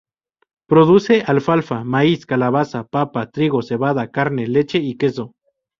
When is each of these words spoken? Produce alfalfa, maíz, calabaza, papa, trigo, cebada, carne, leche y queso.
Produce 0.67 1.21
alfalfa, 1.33 1.83
maíz, 1.83 2.25
calabaza, 2.25 2.83
papa, 2.87 3.29
trigo, 3.29 3.61
cebada, 3.61 4.09
carne, 4.09 4.47
leche 4.47 4.79
y 4.79 4.97
queso. 4.97 5.35